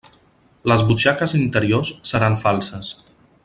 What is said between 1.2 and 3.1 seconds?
interiors seran falses.